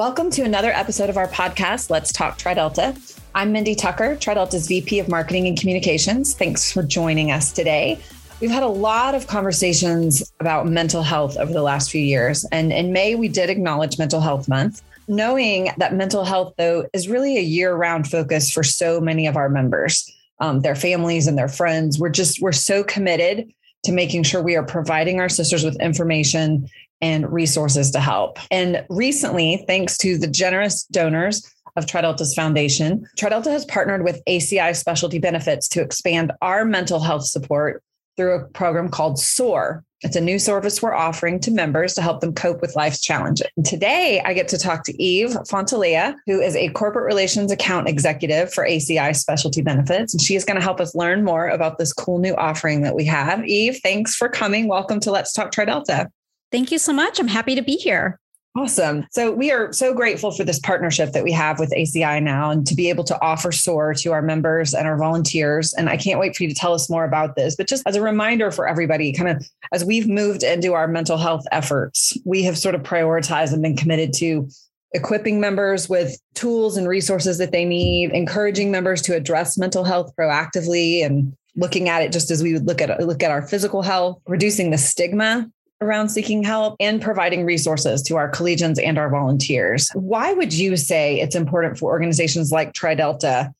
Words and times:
Welcome 0.00 0.30
to 0.30 0.44
another 0.44 0.70
episode 0.70 1.10
of 1.10 1.18
our 1.18 1.28
podcast, 1.28 1.90
Let's 1.90 2.10
Talk 2.10 2.38
TriDelta. 2.38 3.20
I'm 3.34 3.52
Mindy 3.52 3.74
Tucker, 3.74 4.16
TriDelta's 4.16 4.66
VP 4.66 4.98
of 4.98 5.10
Marketing 5.10 5.46
and 5.46 5.60
Communications. 5.60 6.32
Thanks 6.32 6.72
for 6.72 6.82
joining 6.82 7.30
us 7.30 7.52
today. 7.52 8.00
We've 8.40 8.50
had 8.50 8.62
a 8.62 8.66
lot 8.66 9.14
of 9.14 9.26
conversations 9.26 10.32
about 10.40 10.66
mental 10.66 11.02
health 11.02 11.36
over 11.36 11.52
the 11.52 11.60
last 11.60 11.90
few 11.90 12.00
years. 12.00 12.46
And 12.50 12.72
in 12.72 12.94
May, 12.94 13.14
we 13.14 13.28
did 13.28 13.50
acknowledge 13.50 13.98
Mental 13.98 14.22
Health 14.22 14.48
Month, 14.48 14.80
knowing 15.06 15.68
that 15.76 15.92
mental 15.92 16.24
health, 16.24 16.54
though, 16.56 16.88
is 16.94 17.06
really 17.06 17.36
a 17.36 17.42
year 17.42 17.74
round 17.74 18.10
focus 18.10 18.50
for 18.50 18.62
so 18.62 19.02
many 19.02 19.26
of 19.26 19.36
our 19.36 19.50
members, 19.50 20.10
um, 20.38 20.60
their 20.60 20.76
families, 20.76 21.26
and 21.26 21.36
their 21.36 21.46
friends. 21.46 21.98
We're 21.98 22.08
just, 22.08 22.40
we're 22.40 22.52
so 22.52 22.82
committed 22.82 23.52
to 23.84 23.92
making 23.92 24.22
sure 24.22 24.42
we 24.42 24.56
are 24.56 24.64
providing 24.64 25.20
our 25.20 25.28
sisters 25.28 25.62
with 25.62 25.78
information 25.78 26.70
and 27.00 27.30
resources 27.32 27.90
to 27.92 28.00
help. 28.00 28.38
And 28.50 28.84
recently, 28.88 29.64
thanks 29.66 29.96
to 29.98 30.18
the 30.18 30.26
generous 30.26 30.84
donors 30.84 31.48
of 31.76 31.86
TriDelta's 31.86 32.34
foundation, 32.34 33.06
TriDelta 33.18 33.46
has 33.46 33.64
partnered 33.64 34.04
with 34.04 34.22
ACI 34.28 34.76
Specialty 34.76 35.18
Benefits 35.18 35.68
to 35.68 35.80
expand 35.80 36.32
our 36.42 36.64
mental 36.64 37.00
health 37.00 37.26
support 37.26 37.82
through 38.16 38.34
a 38.34 38.44
program 38.48 38.88
called 38.88 39.18
SOAR. 39.18 39.84
It's 40.02 40.16
a 40.16 40.20
new 40.20 40.38
service 40.38 40.80
we're 40.80 40.94
offering 40.94 41.40
to 41.40 41.50
members 41.50 41.94
to 41.94 42.02
help 42.02 42.20
them 42.20 42.34
cope 42.34 42.62
with 42.62 42.74
life's 42.74 43.00
challenges. 43.00 43.46
And 43.56 43.66
today, 43.66 44.22
I 44.24 44.32
get 44.32 44.48
to 44.48 44.58
talk 44.58 44.84
to 44.84 45.02
Eve 45.02 45.30
Fontalea, 45.50 46.14
who 46.26 46.40
is 46.40 46.56
a 46.56 46.70
corporate 46.70 47.04
relations 47.04 47.52
account 47.52 47.86
executive 47.86 48.52
for 48.52 48.66
ACI 48.66 49.14
Specialty 49.14 49.60
Benefits. 49.60 50.14
And 50.14 50.20
she 50.22 50.36
is 50.36 50.44
going 50.44 50.56
to 50.56 50.62
help 50.62 50.80
us 50.80 50.94
learn 50.94 51.22
more 51.22 51.48
about 51.48 51.78
this 51.78 51.92
cool 51.92 52.18
new 52.18 52.34
offering 52.36 52.80
that 52.82 52.94
we 52.94 53.04
have. 53.04 53.44
Eve, 53.44 53.78
thanks 53.82 54.16
for 54.16 54.28
coming. 54.28 54.68
Welcome 54.68 55.00
to 55.00 55.10
Let's 55.10 55.34
Talk 55.34 55.52
TriDelta. 55.52 56.10
Thank 56.52 56.72
you 56.72 56.78
so 56.78 56.92
much. 56.92 57.20
I'm 57.20 57.28
happy 57.28 57.54
to 57.54 57.62
be 57.62 57.76
here. 57.76 58.18
Awesome. 58.56 59.06
So 59.12 59.30
we 59.30 59.52
are 59.52 59.72
so 59.72 59.94
grateful 59.94 60.32
for 60.32 60.42
this 60.42 60.58
partnership 60.58 61.12
that 61.12 61.22
we 61.22 61.30
have 61.30 61.60
with 61.60 61.70
ACI 61.70 62.20
now 62.20 62.50
and 62.50 62.66
to 62.66 62.74
be 62.74 62.88
able 62.88 63.04
to 63.04 63.22
offer 63.22 63.52
SOAR 63.52 63.94
to 63.94 64.10
our 64.10 64.22
members 64.22 64.74
and 64.74 64.88
our 64.88 64.98
volunteers. 64.98 65.72
And 65.72 65.88
I 65.88 65.96
can't 65.96 66.18
wait 66.18 66.34
for 66.34 66.42
you 66.42 66.48
to 66.48 66.54
tell 66.54 66.74
us 66.74 66.90
more 66.90 67.04
about 67.04 67.36
this. 67.36 67.54
But 67.54 67.68
just 67.68 67.86
as 67.86 67.94
a 67.94 68.02
reminder 68.02 68.50
for 68.50 68.66
everybody, 68.66 69.12
kind 69.12 69.28
of 69.28 69.48
as 69.72 69.84
we've 69.84 70.08
moved 70.08 70.42
into 70.42 70.72
our 70.72 70.88
mental 70.88 71.16
health 71.16 71.44
efforts, 71.52 72.18
we 72.24 72.42
have 72.42 72.58
sort 72.58 72.74
of 72.74 72.82
prioritized 72.82 73.52
and 73.52 73.62
been 73.62 73.76
committed 73.76 74.12
to 74.14 74.48
equipping 74.94 75.38
members 75.38 75.88
with 75.88 76.18
tools 76.34 76.76
and 76.76 76.88
resources 76.88 77.38
that 77.38 77.52
they 77.52 77.64
need, 77.64 78.10
encouraging 78.10 78.72
members 78.72 79.00
to 79.02 79.14
address 79.14 79.56
mental 79.56 79.84
health 79.84 80.12
proactively 80.18 81.06
and 81.06 81.32
looking 81.54 81.88
at 81.88 82.02
it 82.02 82.10
just 82.10 82.32
as 82.32 82.42
we 82.42 82.52
would 82.52 82.66
look 82.66 82.80
at 82.80 83.00
look 83.00 83.22
at 83.22 83.30
our 83.30 83.42
physical 83.46 83.82
health, 83.82 84.20
reducing 84.26 84.70
the 84.70 84.78
stigma 84.78 85.48
around 85.80 86.10
seeking 86.10 86.42
help 86.42 86.76
and 86.78 87.00
providing 87.00 87.44
resources 87.44 88.02
to 88.02 88.16
our 88.16 88.30
collegians 88.30 88.82
and 88.82 88.98
our 88.98 89.08
volunteers. 89.08 89.90
Why 89.94 90.32
would 90.32 90.52
you 90.52 90.76
say 90.76 91.20
it's 91.20 91.34
important 91.34 91.78
for 91.78 91.90
organizations 91.90 92.52
like 92.52 92.74
TriDelta 92.74 93.52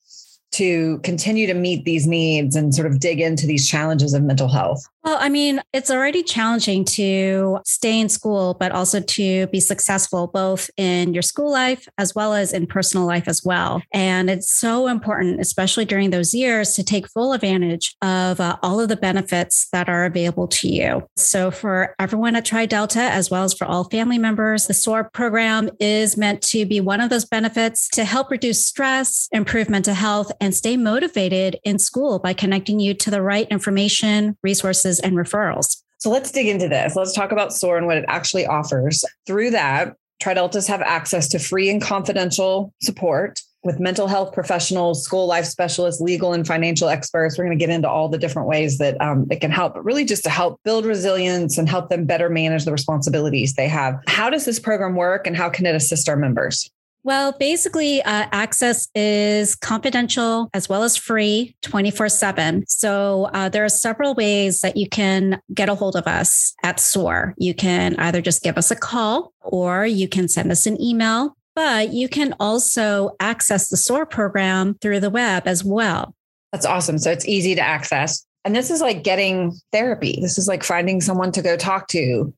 to 0.51 0.99
continue 0.99 1.47
to 1.47 1.53
meet 1.53 1.85
these 1.85 2.05
needs 2.05 2.55
and 2.55 2.75
sort 2.75 2.85
of 2.85 2.99
dig 2.99 3.21
into 3.21 3.47
these 3.47 3.67
challenges 3.67 4.13
of 4.13 4.21
mental 4.21 4.49
health? 4.49 4.83
Well, 5.03 5.17
I 5.19 5.29
mean, 5.29 5.61
it's 5.73 5.89
already 5.89 6.21
challenging 6.21 6.85
to 6.85 7.59
stay 7.65 7.99
in 7.99 8.07
school, 8.07 8.55
but 8.59 8.71
also 8.71 8.99
to 9.01 9.47
be 9.47 9.59
successful 9.59 10.27
both 10.27 10.69
in 10.77 11.13
your 11.13 11.23
school 11.23 11.51
life 11.51 11.87
as 11.97 12.13
well 12.13 12.35
as 12.35 12.53
in 12.53 12.67
personal 12.67 13.07
life 13.07 13.27
as 13.27 13.43
well. 13.43 13.81
And 13.91 14.29
it's 14.29 14.51
so 14.51 14.87
important, 14.87 15.39
especially 15.39 15.85
during 15.85 16.11
those 16.11 16.35
years, 16.35 16.73
to 16.73 16.83
take 16.83 17.07
full 17.09 17.33
advantage 17.33 17.95
of 18.03 18.39
uh, 18.39 18.57
all 18.61 18.79
of 18.79 18.89
the 18.89 18.95
benefits 18.95 19.67
that 19.71 19.89
are 19.89 20.05
available 20.05 20.47
to 20.49 20.67
you. 20.67 21.07
So, 21.15 21.49
for 21.49 21.95
everyone 21.99 22.35
at 22.35 22.45
Tri 22.45 22.67
Delta, 22.67 23.01
as 23.01 23.31
well 23.31 23.43
as 23.43 23.55
for 23.55 23.65
all 23.65 23.85
family 23.85 24.19
members, 24.19 24.67
the 24.67 24.73
SOAR 24.73 25.09
program 25.09 25.71
is 25.79 26.15
meant 26.15 26.43
to 26.43 26.65
be 26.65 26.79
one 26.79 27.01
of 27.01 27.09
those 27.09 27.25
benefits 27.25 27.87
to 27.89 28.05
help 28.05 28.29
reduce 28.29 28.63
stress, 28.63 29.27
improve 29.31 29.69
mental 29.69 29.95
health, 29.95 30.31
and 30.39 30.53
stay 30.53 30.77
motivated 30.77 31.57
in 31.63 31.79
school 31.79 32.19
by 32.19 32.33
connecting 32.33 32.79
you 32.79 32.93
to 32.93 33.09
the 33.09 33.21
right 33.21 33.47
information, 33.49 34.37
resources, 34.43 34.90
and 34.99 35.15
referrals. 35.15 35.81
So 35.99 36.09
let's 36.09 36.31
dig 36.31 36.47
into 36.47 36.67
this. 36.67 36.95
Let's 36.95 37.13
talk 37.13 37.31
about 37.31 37.53
SOAR 37.53 37.77
and 37.77 37.85
what 37.85 37.97
it 37.97 38.05
actually 38.07 38.45
offers. 38.45 39.05
Through 39.27 39.51
that, 39.51 39.95
TriDeltas 40.21 40.67
have 40.67 40.81
access 40.81 41.27
to 41.29 41.39
free 41.39 41.69
and 41.69 41.81
confidential 41.81 42.73
support 42.81 43.39
with 43.63 43.79
mental 43.79 44.07
health 44.07 44.33
professionals, 44.33 45.03
school 45.03 45.27
life 45.27 45.45
specialists, 45.45 46.01
legal 46.01 46.33
and 46.33 46.47
financial 46.47 46.89
experts. 46.89 47.37
We're 47.37 47.45
going 47.45 47.57
to 47.57 47.63
get 47.63 47.73
into 47.73 47.89
all 47.89 48.09
the 48.09 48.17
different 48.17 48.47
ways 48.47 48.79
that 48.79 48.99
um, 48.99 49.27
it 49.29 49.41
can 49.41 49.51
help, 49.51 49.75
but 49.75 49.85
really 49.85 50.05
just 50.05 50.23
to 50.23 50.29
help 50.29 50.59
build 50.63 50.85
resilience 50.85 51.57
and 51.57 51.69
help 51.69 51.89
them 51.89 52.05
better 52.05 52.29
manage 52.29 52.65
the 52.65 52.71
responsibilities 52.71 53.53
they 53.53 53.67
have. 53.67 53.99
How 54.07 54.29
does 54.29 54.45
this 54.45 54.59
program 54.59 54.95
work 54.95 55.27
and 55.27 55.37
how 55.37 55.49
can 55.49 55.65
it 55.65 55.75
assist 55.75 56.09
our 56.09 56.17
members? 56.17 56.69
Well, 57.03 57.31
basically, 57.31 58.01
uh, 58.03 58.27
access 58.31 58.87
is 58.93 59.55
confidential 59.55 60.49
as 60.53 60.69
well 60.69 60.83
as 60.83 60.95
free 60.95 61.55
24 61.63 62.09
7. 62.09 62.63
So 62.67 63.29
uh, 63.33 63.49
there 63.49 63.65
are 63.65 63.69
several 63.69 64.13
ways 64.13 64.61
that 64.61 64.77
you 64.77 64.87
can 64.87 65.41
get 65.53 65.69
a 65.69 65.75
hold 65.75 65.95
of 65.95 66.05
us 66.05 66.53
at 66.63 66.79
SOAR. 66.79 67.33
You 67.37 67.55
can 67.55 67.95
either 67.97 68.21
just 68.21 68.43
give 68.43 68.57
us 68.57 68.69
a 68.69 68.75
call 68.75 69.33
or 69.41 69.85
you 69.85 70.07
can 70.07 70.27
send 70.27 70.51
us 70.51 70.67
an 70.67 70.79
email, 70.79 71.35
but 71.55 71.91
you 71.91 72.07
can 72.07 72.35
also 72.39 73.15
access 73.19 73.69
the 73.69 73.77
SOAR 73.77 74.05
program 74.05 74.75
through 74.75 74.99
the 74.99 75.09
web 75.09 75.43
as 75.47 75.63
well. 75.63 76.15
That's 76.51 76.65
awesome. 76.65 76.99
So 76.99 77.11
it's 77.11 77.27
easy 77.27 77.55
to 77.55 77.61
access. 77.61 78.25
And 78.45 78.55
this 78.55 78.69
is 78.69 78.81
like 78.81 79.03
getting 79.03 79.53
therapy. 79.71 80.19
This 80.21 80.37
is 80.37 80.47
like 80.47 80.63
finding 80.63 81.01
someone 81.01 81.31
to 81.31 81.41
go 81.41 81.57
talk 81.57 81.87
to 81.89 82.33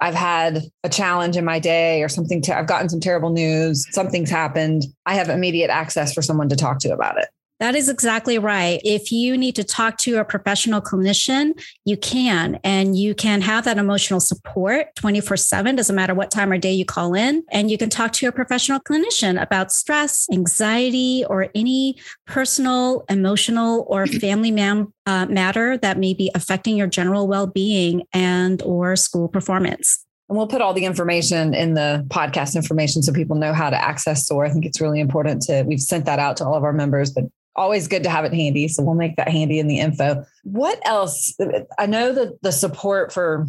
I've 0.00 0.14
had 0.14 0.62
a 0.84 0.88
challenge 0.88 1.36
in 1.36 1.44
my 1.44 1.58
day 1.58 2.02
or 2.02 2.08
something, 2.08 2.42
I've 2.48 2.66
gotten 2.66 2.88
some 2.88 3.00
terrible 3.00 3.30
news, 3.30 3.86
something's 3.92 4.30
happened. 4.30 4.84
I 5.06 5.14
have 5.14 5.28
immediate 5.28 5.70
access 5.70 6.12
for 6.12 6.22
someone 6.22 6.48
to 6.50 6.56
talk 6.56 6.80
to 6.80 6.92
about 6.92 7.18
it. 7.18 7.28
That 7.58 7.74
is 7.74 7.88
exactly 7.88 8.38
right. 8.38 8.80
If 8.84 9.10
you 9.10 9.38
need 9.38 9.56
to 9.56 9.64
talk 9.64 9.96
to 9.98 10.18
a 10.18 10.24
professional 10.24 10.82
clinician, 10.82 11.52
you 11.86 11.96
can, 11.96 12.60
and 12.62 12.98
you 12.98 13.14
can 13.14 13.40
have 13.40 13.64
that 13.64 13.78
emotional 13.78 14.20
support 14.20 14.94
24 14.96 15.38
7, 15.38 15.74
doesn't 15.74 15.96
matter 15.96 16.14
what 16.14 16.30
time 16.30 16.52
or 16.52 16.58
day 16.58 16.72
you 16.72 16.84
call 16.84 17.14
in. 17.14 17.44
And 17.50 17.70
you 17.70 17.78
can 17.78 17.88
talk 17.88 18.12
to 18.14 18.26
a 18.26 18.32
professional 18.32 18.80
clinician 18.80 19.40
about 19.40 19.72
stress, 19.72 20.26
anxiety, 20.30 21.24
or 21.30 21.48
any 21.54 21.96
personal, 22.26 23.04
emotional, 23.08 23.86
or 23.88 24.06
family 24.20 24.50
man, 24.50 24.92
uh, 25.06 25.24
matter 25.26 25.78
that 25.78 25.98
may 25.98 26.12
be 26.12 26.30
affecting 26.34 26.76
your 26.76 26.88
general 26.88 27.26
well 27.26 27.46
being 27.46 28.02
and 28.12 28.60
or 28.62 28.96
school 28.96 29.28
performance. 29.28 30.04
And 30.28 30.36
we'll 30.36 30.48
put 30.48 30.60
all 30.60 30.74
the 30.74 30.84
information 30.84 31.54
in 31.54 31.74
the 31.74 32.04
podcast 32.08 32.56
information 32.56 33.02
so 33.02 33.12
people 33.12 33.36
know 33.36 33.52
how 33.52 33.70
to 33.70 33.80
access 33.80 34.26
SOAR. 34.26 34.44
I 34.44 34.50
think 34.50 34.66
it's 34.66 34.80
really 34.80 35.00
important 35.00 35.42
to, 35.42 35.62
we've 35.62 35.80
sent 35.80 36.04
that 36.06 36.18
out 36.18 36.36
to 36.38 36.44
all 36.44 36.54
of 36.54 36.64
our 36.64 36.72
members, 36.72 37.12
but 37.12 37.24
always 37.56 37.88
good 37.88 38.02
to 38.04 38.10
have 38.10 38.24
it 38.24 38.34
handy. 38.34 38.68
So 38.68 38.82
we'll 38.82 38.94
make 38.94 39.16
that 39.16 39.28
handy 39.28 39.58
in 39.58 39.66
the 39.66 39.80
info. 39.80 40.24
What 40.44 40.80
else? 40.86 41.36
I 41.78 41.86
know 41.86 42.12
that 42.12 42.40
the 42.42 42.52
support 42.52 43.12
for 43.12 43.46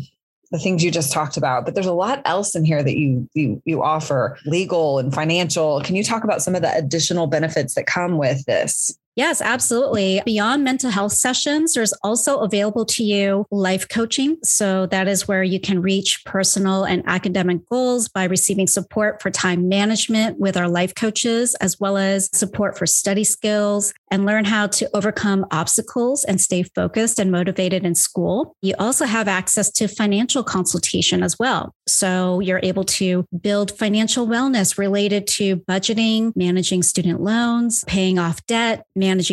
the 0.51 0.59
things 0.59 0.83
you 0.83 0.91
just 0.91 1.11
talked 1.11 1.37
about, 1.37 1.65
but 1.65 1.75
there's 1.75 1.85
a 1.85 1.93
lot 1.93 2.21
else 2.25 2.55
in 2.55 2.63
here 2.63 2.81
that 2.81 2.97
you 2.97 3.29
you 3.33 3.61
you 3.65 3.83
offer, 3.83 4.37
legal 4.45 4.99
and 4.99 5.13
financial. 5.13 5.81
Can 5.81 5.95
you 5.95 6.03
talk 6.03 6.23
about 6.23 6.41
some 6.41 6.55
of 6.55 6.61
the 6.61 6.73
additional 6.73 7.27
benefits 7.27 7.75
that 7.75 7.85
come 7.85 8.17
with 8.17 8.45
this? 8.45 8.97
Yes, 9.17 9.41
absolutely. 9.41 10.21
Beyond 10.25 10.63
mental 10.63 10.91
health 10.91 11.13
sessions, 11.13 11.73
there's 11.73 11.91
also 12.03 12.37
available 12.37 12.85
to 12.85 13.03
you 13.03 13.47
life 13.49 13.89
coaching. 13.89 14.37
So 14.43 14.85
that 14.85 15.07
is 15.07 15.27
where 15.27 15.41
you 15.41 15.59
can 15.59 15.81
reach 15.81 16.23
personal 16.23 16.83
and 16.83 17.01
academic 17.07 17.67
goals 17.67 18.09
by 18.09 18.25
receiving 18.25 18.67
support 18.67 19.19
for 19.19 19.31
time 19.31 19.67
management 19.67 20.39
with 20.39 20.55
our 20.55 20.69
life 20.69 20.93
coaches, 20.93 21.55
as 21.55 21.79
well 21.79 21.97
as 21.97 22.29
support 22.31 22.77
for 22.77 22.85
study 22.85 23.23
skills 23.23 23.91
and 24.11 24.23
learn 24.23 24.45
how 24.45 24.67
to 24.67 24.87
overcome 24.93 25.47
obstacles 25.49 26.23
and 26.23 26.39
stay 26.39 26.61
focused 26.61 27.17
and 27.17 27.31
motivated 27.31 27.83
in 27.83 27.95
school. 27.95 28.55
You 28.61 28.75
also 28.77 29.05
have 29.05 29.27
access 29.27 29.71
to 29.71 29.87
financial 29.87 30.43
consultation 30.43 31.23
as 31.23 31.39
well. 31.39 31.73
So 31.87 32.39
you're 32.39 32.59
able 32.61 32.83
to 32.83 33.25
build 33.41 33.71
financial 33.71 34.27
wellness 34.27 34.77
related 34.77 35.25
to 35.27 35.57
budgeting, 35.57 36.33
managing 36.35 36.83
student 36.83 37.21
loans, 37.21 37.83
paying 37.87 38.19
off 38.19 38.45
debt, 38.45 38.85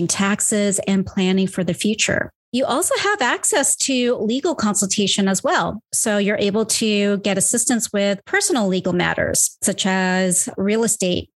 taxes, 0.09 0.81
and 0.87 1.07
planning 1.07 1.47
for 1.47 1.65
the 1.65 1.75
future. 1.75 2.31
You 2.53 2.65
also 2.65 2.95
have 2.99 3.21
access 3.21 3.75
to 3.77 4.15
legal 4.15 4.55
consultation 4.55 5.27
as 5.27 5.43
well. 5.43 5.81
So 5.93 6.19
you're 6.19 6.37
able 6.39 6.65
to 6.67 7.19
get 7.19 7.37
assistance 7.37 7.93
with 7.93 8.21
personal 8.27 8.69
legal 8.69 8.93
matters, 8.93 9.59
such 9.63 9.87
as 9.87 10.49
real 10.57 10.85
estate, 10.85 11.31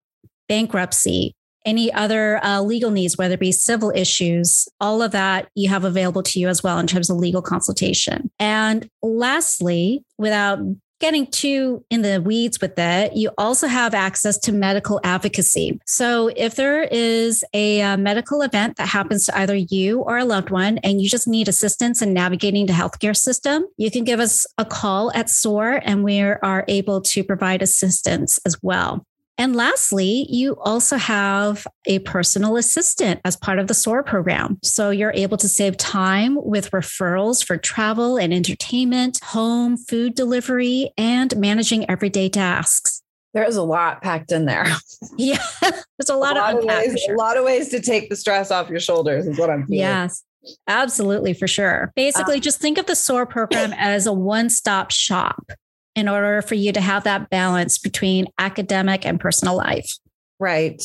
bankruptcy, 0.48 1.34
any 1.66 1.92
other 1.92 2.42
uh, 2.44 2.62
legal 2.62 2.90
needs, 2.90 3.18
whether 3.18 3.34
it 3.34 3.40
be 3.40 3.52
civil 3.52 3.92
issues, 3.94 4.68
all 4.80 5.02
of 5.02 5.10
that 5.10 5.48
you 5.54 5.68
have 5.68 5.84
available 5.84 6.22
to 6.22 6.38
you 6.38 6.48
as 6.48 6.62
well 6.62 6.78
in 6.78 6.86
terms 6.86 7.10
of 7.10 7.16
legal 7.16 7.42
consultation. 7.42 8.30
And 8.38 8.88
lastly, 9.02 10.04
without 10.18 10.60
getting 11.00 11.26
too 11.26 11.84
in 11.90 12.02
the 12.02 12.20
weeds 12.20 12.60
with 12.60 12.76
that, 12.76 13.16
you 13.16 13.30
also 13.38 13.66
have 13.66 13.94
access 13.94 14.38
to 14.38 14.52
medical 14.52 15.00
advocacy. 15.04 15.80
So 15.86 16.30
if 16.36 16.56
there 16.56 16.82
is 16.82 17.44
a, 17.54 17.68
a, 17.68 17.82
uh, 17.82 17.96
medical 17.96 18.42
event 18.42 18.76
that 18.76 18.88
happens 18.88 19.26
to 19.26 19.36
either 19.36 19.54
you 19.54 20.00
or 20.00 20.16
a 20.16 20.24
loved 20.24 20.50
one, 20.50 20.78
and 20.78 21.00
you 21.00 21.08
just 21.08 21.28
need 21.28 21.48
assistance 21.48 22.00
in 22.00 22.14
navigating 22.14 22.66
the 22.66 22.72
healthcare 22.72 23.16
system, 23.16 23.66
you 23.76 23.90
can 23.90 24.04
give 24.04 24.20
us 24.20 24.46
a 24.56 24.64
call 24.64 25.12
at 25.14 25.28
SOAR 25.28 25.80
and 25.84 26.02
we 26.02 26.20
are 26.20 26.64
able 26.68 27.00
to 27.02 27.22
provide 27.22 27.62
assistance 27.62 28.38
as 28.46 28.56
well. 28.62 29.04
And 29.38 29.54
lastly, 29.54 30.26
you 30.28 30.56
also 30.56 30.96
have 30.96 31.64
a 31.86 32.00
personal 32.00 32.56
assistant 32.56 33.20
as 33.24 33.36
part 33.36 33.60
of 33.60 33.68
the 33.68 33.74
SOAR 33.74 34.02
program. 34.02 34.58
So 34.64 34.90
you're 34.90 35.12
able 35.12 35.36
to 35.38 35.48
save 35.48 35.76
time 35.76 36.36
with 36.42 36.72
referrals 36.72 37.44
for 37.44 37.56
travel 37.56 38.16
and 38.16 38.34
entertainment, 38.34 39.20
home, 39.22 39.76
food 39.76 40.16
delivery, 40.16 40.90
and 40.98 41.36
managing 41.36 41.88
everyday 41.88 42.28
tasks. 42.28 43.00
There 43.32 43.44
is 43.44 43.56
a 43.56 43.62
lot 43.62 44.02
packed 44.02 44.32
in 44.32 44.44
there. 44.44 44.66
Yeah, 45.16 45.42
there's 45.62 46.10
a 46.10 46.16
lot, 46.16 46.36
a 46.36 46.40
lot 46.40 46.54
of, 46.54 46.58
of 46.60 46.64
ways. 46.64 47.00
Sure. 47.04 47.14
A 47.14 47.18
lot 47.18 47.36
of 47.36 47.44
ways 47.44 47.68
to 47.70 47.80
take 47.80 48.10
the 48.10 48.16
stress 48.16 48.50
off 48.50 48.68
your 48.68 48.80
shoulders 48.80 49.26
is 49.26 49.38
what 49.38 49.48
I'm 49.48 49.64
feeling. 49.64 49.80
Yes. 49.80 50.24
Absolutely, 50.66 51.34
for 51.34 51.46
sure. 51.46 51.92
Basically, 51.94 52.36
um, 52.36 52.40
just 52.40 52.60
think 52.60 52.78
of 52.78 52.86
the 52.86 52.96
SOAR 52.96 53.26
program 53.26 53.72
as 53.76 54.06
a 54.06 54.12
one 54.12 54.50
stop 54.50 54.90
shop 54.90 55.52
in 55.98 56.08
order 56.08 56.40
for 56.42 56.54
you 56.54 56.72
to 56.72 56.80
have 56.80 57.04
that 57.04 57.28
balance 57.28 57.76
between 57.76 58.28
academic 58.38 59.04
and 59.04 59.18
personal 59.18 59.56
life. 59.56 59.98
Right. 60.38 60.80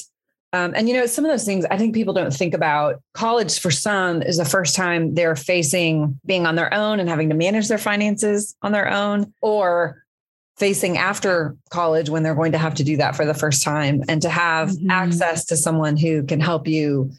Um, 0.53 0.73
and 0.75 0.87
you 0.87 0.95
know, 0.95 1.05
some 1.05 1.25
of 1.25 1.31
those 1.31 1.45
things 1.45 1.65
I 1.65 1.77
think 1.77 1.95
people 1.95 2.13
don't 2.13 2.33
think 2.33 2.53
about. 2.53 3.01
College 3.13 3.59
for 3.59 3.71
some 3.71 4.21
is 4.21 4.37
the 4.37 4.45
first 4.45 4.75
time 4.75 5.15
they're 5.15 5.35
facing 5.35 6.19
being 6.25 6.45
on 6.45 6.55
their 6.55 6.73
own 6.73 6.99
and 6.99 7.09
having 7.09 7.29
to 7.29 7.35
manage 7.35 7.67
their 7.67 7.77
finances 7.77 8.55
on 8.61 8.71
their 8.71 8.91
own, 8.91 9.33
or 9.41 10.03
facing 10.57 10.97
after 10.97 11.55
college 11.71 12.09
when 12.09 12.21
they're 12.21 12.35
going 12.35 12.51
to 12.51 12.59
have 12.59 12.75
to 12.75 12.83
do 12.83 12.97
that 12.97 13.15
for 13.15 13.25
the 13.25 13.33
first 13.33 13.63
time 13.63 14.03
and 14.07 14.21
to 14.21 14.29
have 14.29 14.69
mm-hmm. 14.69 14.91
access 14.91 15.45
to 15.45 15.57
someone 15.57 15.97
who 15.97 16.23
can 16.23 16.39
help 16.39 16.67
you 16.67 17.11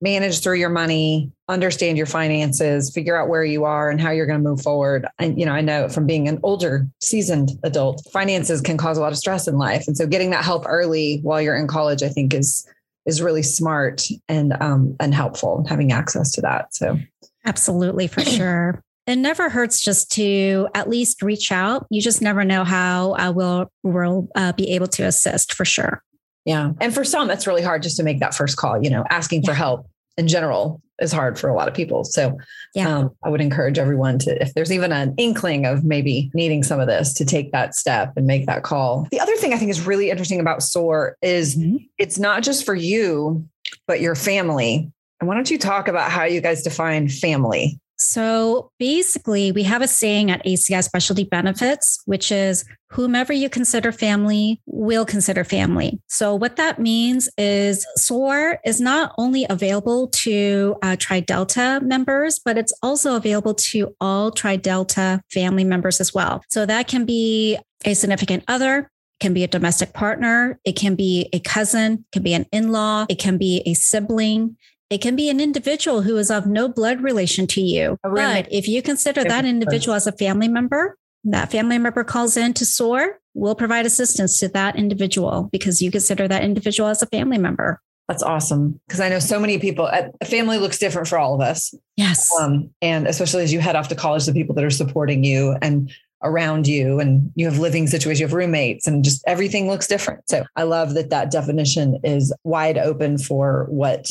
manage 0.00 0.42
through 0.42 0.56
your 0.56 0.70
money, 0.70 1.30
understand 1.48 1.96
your 1.96 2.06
finances, 2.06 2.90
figure 2.90 3.16
out 3.16 3.28
where 3.28 3.44
you 3.44 3.64
are 3.64 3.90
and 3.90 4.00
how 4.00 4.10
you're 4.10 4.26
going 4.26 4.42
to 4.42 4.48
move 4.48 4.60
forward. 4.60 5.06
And, 5.18 5.38
you 5.38 5.46
know, 5.46 5.52
I 5.52 5.62
know 5.62 5.88
from 5.88 6.06
being 6.06 6.28
an 6.28 6.38
older, 6.42 6.86
seasoned 7.00 7.52
adult, 7.62 8.06
finances 8.12 8.60
can 8.60 8.76
cause 8.76 8.98
a 8.98 9.00
lot 9.00 9.12
of 9.12 9.18
stress 9.18 9.48
in 9.48 9.56
life. 9.56 9.86
And 9.86 9.96
so 9.96 10.06
getting 10.06 10.30
that 10.30 10.44
help 10.44 10.64
early 10.66 11.20
while 11.22 11.40
you're 11.40 11.56
in 11.56 11.66
college, 11.66 12.02
I 12.02 12.10
think 12.10 12.34
is, 12.34 12.68
is 13.06 13.22
really 13.22 13.42
smart 13.42 14.06
and, 14.28 14.52
um, 14.60 14.94
and 15.00 15.14
helpful 15.14 15.64
having 15.68 15.90
access 15.90 16.32
to 16.32 16.42
that. 16.42 16.74
So 16.74 16.98
absolutely 17.46 18.08
for 18.08 18.20
sure. 18.24 18.82
It 19.06 19.16
never 19.16 19.48
hurts 19.48 19.80
just 19.80 20.12
to 20.12 20.68
at 20.74 20.90
least 20.90 21.22
reach 21.22 21.50
out. 21.50 21.86
You 21.88 22.02
just 22.02 22.20
never 22.20 22.44
know 22.44 22.62
how 22.62 23.12
I 23.12 23.30
will 23.30 23.72
will 23.82 24.28
uh, 24.34 24.52
be 24.52 24.72
able 24.72 24.88
to 24.88 25.04
assist 25.04 25.54
for 25.54 25.64
sure. 25.64 26.02
Yeah. 26.44 26.72
And 26.78 26.92
for 26.92 27.04
some, 27.04 27.30
it's 27.30 27.46
really 27.46 27.62
hard 27.62 27.82
just 27.82 27.96
to 27.96 28.02
make 28.02 28.20
that 28.20 28.34
first 28.34 28.58
call. 28.58 28.82
You 28.82 28.90
know, 28.90 29.04
asking 29.08 29.44
for 29.44 29.54
help 29.54 29.86
in 30.18 30.28
general 30.28 30.82
is 31.00 31.12
hard 31.12 31.38
for 31.38 31.48
a 31.48 31.54
lot 31.54 31.68
of 31.68 31.74
people. 31.74 32.04
So 32.04 32.36
yeah. 32.74 32.98
Um, 32.98 33.10
I 33.24 33.30
would 33.30 33.40
encourage 33.40 33.78
everyone 33.78 34.18
to, 34.20 34.42
if 34.42 34.52
there's 34.52 34.72
even 34.72 34.92
an 34.92 35.14
inkling 35.16 35.64
of 35.64 35.84
maybe 35.84 36.30
needing 36.34 36.62
some 36.62 36.80
of 36.80 36.88
this, 36.88 37.14
to 37.14 37.24
take 37.24 37.52
that 37.52 37.74
step 37.74 38.12
and 38.16 38.26
make 38.26 38.46
that 38.46 38.64
call. 38.64 39.06
The 39.10 39.20
other 39.20 39.36
thing 39.36 39.54
I 39.54 39.56
think 39.56 39.70
is 39.70 39.86
really 39.86 40.10
interesting 40.10 40.40
about 40.40 40.62
SOAR 40.62 41.16
is 41.22 41.56
mm-hmm. 41.56 41.76
it's 41.96 42.18
not 42.18 42.42
just 42.42 42.66
for 42.66 42.74
you, 42.74 43.48
but 43.86 44.00
your 44.00 44.14
family. 44.14 44.90
And 45.20 45.28
why 45.28 45.34
don't 45.34 45.50
you 45.50 45.58
talk 45.58 45.88
about 45.88 46.10
how 46.10 46.24
you 46.24 46.40
guys 46.40 46.62
define 46.62 47.08
family? 47.08 47.78
So 47.98 48.70
basically, 48.78 49.50
we 49.52 49.64
have 49.64 49.82
a 49.82 49.88
saying 49.88 50.30
at 50.30 50.44
ACI 50.44 50.82
Specialty 50.82 51.24
Benefits, 51.24 52.00
which 52.06 52.30
is 52.30 52.64
whomever 52.90 53.32
you 53.32 53.50
consider 53.50 53.92
family 53.92 54.62
will 54.66 55.04
consider 55.04 55.44
family. 55.44 56.00
So 56.06 56.34
what 56.34 56.56
that 56.56 56.78
means 56.78 57.28
is 57.36 57.84
SOAR 57.96 58.60
is 58.64 58.80
not 58.80 59.12
only 59.18 59.46
available 59.50 60.08
to 60.08 60.76
uh, 60.82 60.96
TriDelta 60.96 61.82
members, 61.82 62.38
but 62.38 62.56
it's 62.56 62.72
also 62.82 63.16
available 63.16 63.54
to 63.54 63.94
all 64.00 64.30
TriDelta 64.30 65.20
family 65.30 65.64
members 65.64 66.00
as 66.00 66.14
well. 66.14 66.42
So 66.48 66.64
that 66.66 66.88
can 66.88 67.04
be 67.04 67.58
a 67.84 67.94
significant 67.94 68.44
other, 68.48 68.90
can 69.20 69.34
be 69.34 69.44
a 69.44 69.48
domestic 69.48 69.92
partner, 69.92 70.58
it 70.64 70.76
can 70.76 70.94
be 70.94 71.28
a 71.32 71.40
cousin, 71.40 71.92
it 71.94 72.12
can 72.12 72.22
be 72.22 72.34
an 72.34 72.46
in-law, 72.52 73.06
it 73.08 73.18
can 73.18 73.36
be 73.38 73.62
a 73.66 73.74
sibling, 73.74 74.56
it 74.90 74.98
can 74.98 75.16
be 75.16 75.28
an 75.28 75.40
individual 75.40 76.02
who 76.02 76.16
is 76.16 76.30
of 76.30 76.46
no 76.46 76.68
blood 76.68 77.02
relation 77.02 77.46
to 77.48 77.60
you. 77.60 77.98
But 78.02 78.50
if 78.50 78.66
you 78.66 78.82
consider 78.82 79.22
that 79.24 79.44
individual 79.44 79.94
as 79.94 80.06
a 80.06 80.12
family 80.12 80.48
member, 80.48 80.96
that 81.24 81.50
family 81.50 81.78
member 81.78 82.04
calls 82.04 82.36
in 82.36 82.54
to 82.54 82.64
SOAR, 82.64 83.18
we'll 83.34 83.54
provide 83.54 83.84
assistance 83.84 84.40
to 84.40 84.48
that 84.48 84.76
individual 84.76 85.48
because 85.52 85.82
you 85.82 85.90
consider 85.90 86.26
that 86.28 86.42
individual 86.42 86.88
as 86.88 87.02
a 87.02 87.06
family 87.06 87.38
member. 87.38 87.80
That's 88.08 88.22
awesome. 88.22 88.80
Because 88.86 89.00
I 89.00 89.10
know 89.10 89.18
so 89.18 89.38
many 89.38 89.58
people, 89.58 89.86
a 89.86 90.24
family 90.24 90.56
looks 90.56 90.78
different 90.78 91.08
for 91.08 91.18
all 91.18 91.34
of 91.34 91.42
us. 91.42 91.74
Yes. 91.96 92.32
Um, 92.40 92.70
and 92.80 93.06
especially 93.06 93.42
as 93.42 93.52
you 93.52 93.60
head 93.60 93.76
off 93.76 93.88
to 93.88 93.94
college, 93.94 94.24
the 94.24 94.32
people 94.32 94.54
that 94.54 94.64
are 94.64 94.70
supporting 94.70 95.24
you 95.24 95.56
and 95.60 95.92
around 96.22 96.66
you 96.66 96.98
and 96.98 97.30
you 97.34 97.44
have 97.44 97.58
living 97.58 97.86
situations, 97.86 98.20
you 98.20 98.26
have 98.26 98.32
roommates 98.32 98.86
and 98.86 99.04
just 99.04 99.22
everything 99.26 99.68
looks 99.68 99.86
different. 99.86 100.28
So 100.30 100.46
I 100.56 100.62
love 100.62 100.94
that 100.94 101.10
that 101.10 101.30
definition 101.30 102.00
is 102.02 102.32
wide 102.44 102.78
open 102.78 103.18
for 103.18 103.66
what 103.68 104.10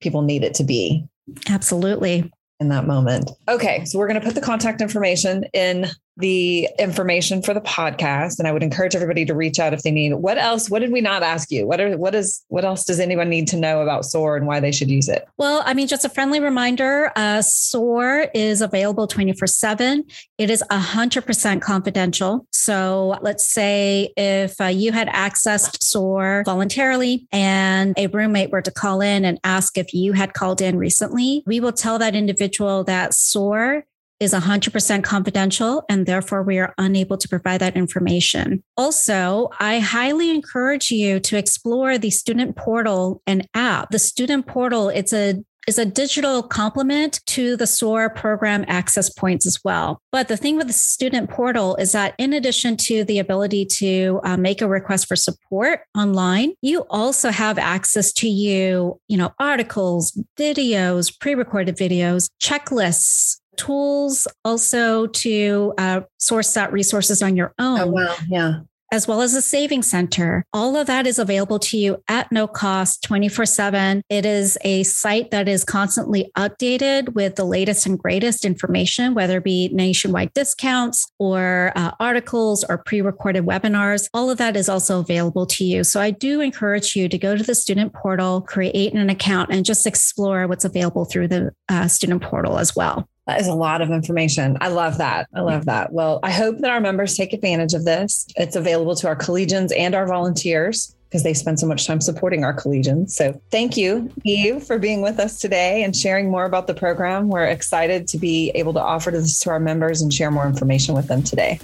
people 0.00 0.22
need 0.22 0.44
it 0.44 0.54
to 0.54 0.64
be. 0.64 1.06
Absolutely. 1.48 2.30
In 2.60 2.68
that 2.68 2.86
moment. 2.86 3.30
Okay. 3.48 3.84
So 3.84 3.98
we're 3.98 4.08
going 4.08 4.20
to 4.20 4.26
put 4.26 4.34
the 4.34 4.40
contact 4.40 4.80
information 4.80 5.44
in 5.52 5.86
the 6.18 6.68
information 6.78 7.42
for 7.42 7.54
the 7.54 7.60
podcast. 7.60 8.38
And 8.38 8.48
I 8.48 8.52
would 8.52 8.62
encourage 8.62 8.94
everybody 8.94 9.24
to 9.24 9.34
reach 9.34 9.58
out 9.58 9.72
if 9.72 9.82
they 9.82 9.90
need. 9.90 10.12
What 10.14 10.36
else? 10.36 10.68
What 10.68 10.80
did 10.80 10.92
we 10.92 11.00
not 11.00 11.22
ask 11.22 11.50
you? 11.50 11.66
What 11.66 11.80
are 11.80 11.96
what 11.96 12.14
is 12.14 12.44
what 12.48 12.64
else 12.64 12.84
does 12.84 13.00
anyone 13.00 13.28
need 13.28 13.48
to 13.48 13.56
know 13.56 13.82
about 13.82 14.04
SOAR 14.04 14.36
and 14.36 14.46
why 14.46 14.60
they 14.60 14.72
should 14.72 14.90
use 14.90 15.08
it? 15.08 15.26
Well, 15.36 15.62
I 15.64 15.74
mean, 15.74 15.86
just 15.86 16.04
a 16.04 16.08
friendly 16.08 16.40
reminder: 16.40 17.12
uh, 17.16 17.42
SOAR 17.42 18.28
is 18.34 18.60
available 18.60 19.06
twenty 19.06 19.32
four 19.32 19.46
seven. 19.46 20.04
It 20.36 20.50
is 20.50 20.62
hundred 20.70 21.24
percent 21.24 21.62
confidential. 21.62 22.46
So 22.52 23.18
let's 23.22 23.46
say 23.46 24.12
if 24.16 24.60
uh, 24.60 24.66
you 24.66 24.92
had 24.92 25.08
accessed 25.08 25.82
SOAR 25.82 26.42
voluntarily, 26.44 27.26
and 27.32 27.94
a 27.96 28.08
roommate 28.08 28.50
were 28.50 28.62
to 28.62 28.70
call 28.70 29.00
in 29.00 29.24
and 29.24 29.38
ask 29.44 29.78
if 29.78 29.94
you 29.94 30.12
had 30.12 30.34
called 30.34 30.60
in 30.60 30.76
recently, 30.76 31.42
we 31.46 31.60
will 31.60 31.72
tell 31.72 31.98
that 31.98 32.14
individual 32.14 32.84
that 32.84 33.14
SOAR 33.14 33.84
is 34.20 34.32
100% 34.32 35.04
confidential 35.04 35.84
and 35.88 36.06
therefore 36.06 36.42
we 36.42 36.58
are 36.58 36.74
unable 36.78 37.16
to 37.16 37.28
provide 37.28 37.60
that 37.60 37.76
information. 37.76 38.62
Also, 38.76 39.50
I 39.60 39.78
highly 39.78 40.30
encourage 40.30 40.90
you 40.90 41.20
to 41.20 41.36
explore 41.36 41.98
the 41.98 42.10
student 42.10 42.56
portal 42.56 43.22
and 43.26 43.46
app. 43.54 43.90
The 43.90 43.98
student 43.98 44.46
portal, 44.46 44.88
it's 44.88 45.12
a 45.12 45.42
is 45.68 45.78
a 45.78 45.84
digital 45.84 46.42
complement 46.42 47.20
to 47.26 47.54
the 47.54 47.66
SOAR 47.66 48.08
program 48.08 48.64
access 48.68 49.10
points 49.10 49.46
as 49.46 49.58
well. 49.62 50.00
But 50.10 50.28
the 50.28 50.36
thing 50.36 50.56
with 50.56 50.66
the 50.66 50.72
student 50.72 51.28
portal 51.28 51.76
is 51.76 51.92
that 51.92 52.14
in 52.16 52.32
addition 52.32 52.78
to 52.78 53.04
the 53.04 53.18
ability 53.18 53.66
to 53.76 54.18
uh, 54.24 54.38
make 54.38 54.62
a 54.62 54.68
request 54.68 55.06
for 55.06 55.14
support 55.14 55.80
online, 55.96 56.54
you 56.62 56.86
also 56.88 57.30
have 57.30 57.58
access 57.58 58.12
to 58.14 58.28
you, 58.28 58.98
you 59.08 59.18
know, 59.18 59.34
articles, 59.38 60.18
videos, 60.38 61.12
pre-recorded 61.20 61.76
videos, 61.76 62.30
checklists, 62.42 63.38
tools 63.58 64.26
also 64.44 65.06
to 65.06 65.74
uh, 65.76 66.00
source 66.18 66.54
that 66.54 66.72
resources 66.72 67.22
on 67.22 67.36
your 67.36 67.52
own. 67.58 67.80
Oh, 67.80 67.86
wow. 67.88 68.16
Yeah. 68.28 68.60
As 68.90 69.06
well 69.06 69.20
as 69.20 69.34
a 69.34 69.42
saving 69.42 69.82
center. 69.82 70.46
All 70.54 70.74
of 70.74 70.86
that 70.86 71.06
is 71.06 71.18
available 71.18 71.58
to 71.58 71.76
you 71.76 72.02
at 72.08 72.32
no 72.32 72.46
cost 72.46 73.02
24 73.02 73.44
7. 73.44 74.02
It 74.08 74.24
is 74.24 74.56
a 74.62 74.82
site 74.82 75.30
that 75.30 75.46
is 75.46 75.62
constantly 75.62 76.30
updated 76.38 77.12
with 77.12 77.36
the 77.36 77.44
latest 77.44 77.84
and 77.84 77.98
greatest 77.98 78.46
information, 78.46 79.12
whether 79.12 79.36
it 79.38 79.44
be 79.44 79.68
nationwide 79.74 80.32
discounts 80.32 81.06
or 81.18 81.70
uh, 81.76 81.90
articles 82.00 82.64
or 82.66 82.78
pre 82.78 83.02
recorded 83.02 83.44
webinars. 83.44 84.08
All 84.14 84.30
of 84.30 84.38
that 84.38 84.56
is 84.56 84.70
also 84.70 85.00
available 85.00 85.44
to 85.44 85.66
you. 85.66 85.84
So 85.84 86.00
I 86.00 86.10
do 86.10 86.40
encourage 86.40 86.96
you 86.96 87.10
to 87.10 87.18
go 87.18 87.36
to 87.36 87.44
the 87.44 87.54
student 87.54 87.92
portal, 87.92 88.40
create 88.40 88.94
an 88.94 89.10
account, 89.10 89.50
and 89.52 89.66
just 89.66 89.86
explore 89.86 90.46
what's 90.46 90.64
available 90.64 91.04
through 91.04 91.28
the 91.28 91.52
uh, 91.68 91.88
student 91.88 92.22
portal 92.22 92.58
as 92.58 92.74
well. 92.74 93.06
That 93.28 93.42
is 93.42 93.46
a 93.46 93.54
lot 93.54 93.82
of 93.82 93.90
information. 93.90 94.56
I 94.58 94.68
love 94.68 94.96
that. 94.98 95.28
I 95.34 95.42
love 95.42 95.66
that. 95.66 95.92
Well, 95.92 96.18
I 96.22 96.30
hope 96.30 96.60
that 96.60 96.70
our 96.70 96.80
members 96.80 97.14
take 97.14 97.34
advantage 97.34 97.74
of 97.74 97.84
this. 97.84 98.26
It's 98.36 98.56
available 98.56 98.96
to 98.96 99.06
our 99.06 99.14
collegians 99.14 99.70
and 99.76 99.94
our 99.94 100.06
volunteers 100.06 100.96
because 101.10 101.24
they 101.24 101.34
spend 101.34 101.60
so 101.60 101.66
much 101.66 101.86
time 101.86 102.00
supporting 102.00 102.42
our 102.42 102.54
collegians. 102.54 103.10
So 103.10 103.38
thank 103.50 103.76
you, 103.76 104.10
Eve, 104.24 104.64
for 104.64 104.78
being 104.78 105.02
with 105.02 105.18
us 105.18 105.38
today 105.38 105.84
and 105.84 105.94
sharing 105.94 106.30
more 106.30 106.46
about 106.46 106.66
the 106.68 106.74
program. 106.74 107.28
We're 107.28 107.44
excited 107.44 108.08
to 108.08 108.18
be 108.18 108.50
able 108.54 108.72
to 108.72 108.80
offer 108.80 109.10
this 109.10 109.38
to 109.40 109.50
our 109.50 109.60
members 109.60 110.00
and 110.00 110.10
share 110.10 110.30
more 110.30 110.46
information 110.46 110.94
with 110.94 111.08
them 111.08 111.22
today. 111.22 111.60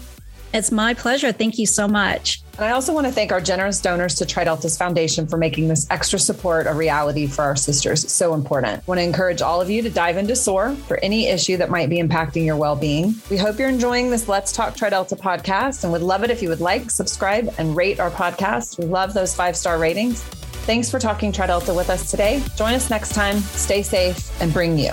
It's 0.55 0.71
my 0.71 0.95
pleasure. 0.95 1.33
Thank 1.33 1.59
you 1.59 1.67
so 1.67 1.89
much. 1.89 2.41
And 2.59 2.65
I 2.65 2.71
also 2.71 2.95
want 2.95 3.09
to 3.09 3.13
thank 3.13 3.33
our 3.33 3.41
generous 3.41 3.81
donors 3.81 4.15
to 4.15 4.25
TriDelta's 4.25 4.79
Foundation 4.79 5.27
for 5.27 5.37
making 5.37 5.67
this 5.67 5.85
extra 5.91 6.17
support 6.17 6.69
a 6.69 6.73
reality 6.73 7.27
for 7.27 7.43
our 7.43 7.57
sisters. 7.57 8.05
It's 8.05 8.13
so 8.13 8.35
important. 8.35 8.79
I 8.79 8.83
want 8.87 9.01
to 9.01 9.03
encourage 9.03 9.43
all 9.43 9.61
of 9.61 9.69
you 9.69 9.83
to 9.83 9.91
dive 9.91 10.17
into 10.17 10.37
SOAR 10.37 10.77
for 10.77 10.99
any 10.99 11.27
issue 11.27 11.57
that 11.57 11.71
might 11.71 11.89
be 11.89 12.01
impacting 12.01 12.45
your 12.45 12.57
well 12.57 12.77
being. 12.77 13.17
We 13.31 13.37
hope 13.37 13.59
you're 13.59 13.69
enjoying 13.69 14.11
this 14.11 14.29
Let's 14.29 14.53
Talk 14.53 14.77
TriDelta 14.77 15.19
podcast 15.19 15.83
and 15.83 15.93
would 15.93 16.03
love 16.03 16.23
it 16.23 16.31
if 16.31 16.41
you 16.41 16.51
would 16.51 16.61
like, 16.61 16.89
subscribe, 16.89 17.53
and 17.59 17.75
rate 17.75 17.99
our 17.99 18.13
podcast. 18.13 18.79
We 18.79 18.85
love 18.85 19.13
those 19.13 19.35
five 19.35 19.57
star 19.57 19.79
ratings. 19.79 20.23
Thanks 20.23 20.89
for 20.89 21.01
talking 21.01 21.33
TriDelta 21.33 21.75
with 21.75 21.91
us 21.91 22.13
today. 22.13 22.41
Join 22.55 22.75
us 22.75 22.91
next 22.91 23.13
time. 23.13 23.39
Stay 23.39 23.83
safe 23.83 24.41
and 24.41 24.53
bring 24.53 24.79
you. 24.79 24.93